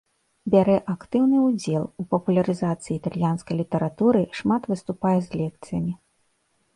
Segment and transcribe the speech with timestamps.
[0.51, 5.93] Бярэ актыўны ўдзел у папулярызацыі італьянскай літаратуры, шмат выступае з лекцыямі.